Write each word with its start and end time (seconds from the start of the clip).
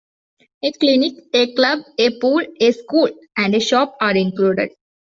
A 0.63 0.71
clinic, 0.71 1.13
a 1.31 1.53
club, 1.53 1.83
a 1.99 2.09
pool, 2.19 2.41
a 2.59 2.71
school 2.71 3.09
and 3.37 3.53
a 3.53 3.59
shop 3.59 3.97
are 4.01 4.17
included. 4.17 4.71